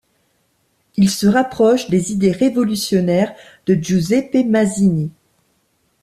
[0.95, 3.35] Il se rapproche des idées révolutionnaires
[3.67, 5.11] de Giuseppe Mazzini.